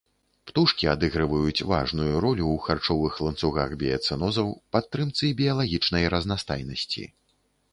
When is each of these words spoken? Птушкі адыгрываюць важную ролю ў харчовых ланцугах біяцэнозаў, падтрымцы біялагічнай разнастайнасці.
Птушкі 0.51 0.85
адыгрываюць 0.93 1.65
важную 1.71 2.13
ролю 2.25 2.45
ў 2.53 2.57
харчовых 2.67 3.19
ланцугах 3.25 3.75
біяцэнозаў, 3.83 4.47
падтрымцы 4.77 5.25
біялагічнай 5.43 6.09
разнастайнасці. 6.15 7.05